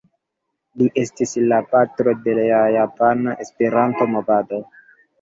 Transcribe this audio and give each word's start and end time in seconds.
Li 0.81 0.87
estis 1.01 1.33
la 1.53 1.59
patro 1.75 2.15
de 2.25 2.35
la 2.41 2.65
Japana 2.79 3.39
Esperanto-movado. 3.49 4.65